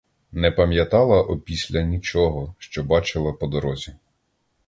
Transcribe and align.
Не 0.31 0.51
пам'ятала 0.51 1.21
опісля 1.21 1.81
нічого, 1.81 2.55
що 2.59 2.83
бачила 2.83 3.33
по 3.33 3.47
дорозі. 3.47 3.95